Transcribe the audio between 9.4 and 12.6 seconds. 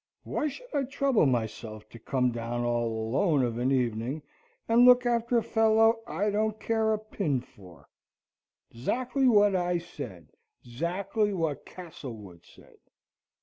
I said. Zackly what Castlewood